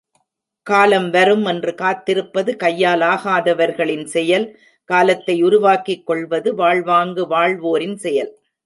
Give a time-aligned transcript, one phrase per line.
[0.67, 4.47] காலம் வரும் என்று காத்திருப்பது கையாலாகாதவர்களின் செயல்
[4.89, 8.31] காலத்தை உருவாக்கிக் கொள்வது வாழ்வாங்கு வாழ்வோரின் செயல்.